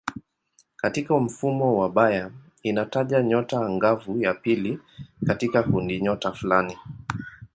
Katika 0.75 1.17
mfumo 1.19 1.77
wa 1.77 1.89
Bayer 1.89 2.31
inataja 2.63 3.23
nyota 3.23 3.65
angavu 3.65 4.17
ya 4.21 4.33
pili 4.33 4.79
katika 5.27 5.63
kundinyota 5.63 6.31
fulani. 6.31 6.77